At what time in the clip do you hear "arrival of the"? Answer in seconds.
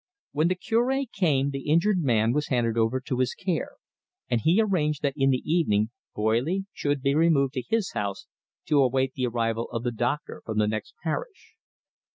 9.27-9.91